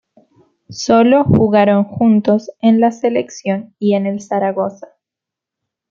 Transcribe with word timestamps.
Sólo 0.71 1.25
jugaron 1.25 1.83
juntos 1.83 2.49
en 2.59 2.79
la 2.79 2.89
Selección 2.91 3.75
y 3.77 3.93
en 3.93 4.07
el 4.07 4.19
Zaragoza. 4.19 4.87